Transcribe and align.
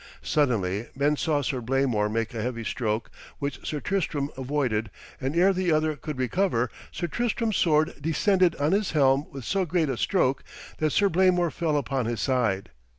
Suddenly 0.23 0.87
men 0.95 1.15
saw 1.15 1.43
Sir 1.43 1.61
Blamor 1.61 2.09
make 2.11 2.33
a 2.33 2.41
heavy 2.41 2.63
stroke 2.63 3.11
which 3.37 3.63
Sir 3.63 3.79
Tristram 3.79 4.31
avoided, 4.35 4.89
and 5.19 5.35
ere 5.35 5.53
the 5.53 5.71
other 5.71 5.95
could 5.95 6.17
recover, 6.17 6.71
Sir 6.91 7.05
Tristram's 7.05 7.57
sword 7.57 7.93
descended 8.01 8.55
on 8.55 8.71
his 8.71 8.93
helm 8.93 9.27
with 9.29 9.45
so 9.45 9.63
great 9.63 9.89
a 9.89 9.97
stroke 9.97 10.43
that 10.79 10.89
Sir 10.89 11.07
Blamor 11.07 11.51
fell 11.51 11.77
upon 11.77 12.07
his 12.07 12.19
side. 12.19 12.71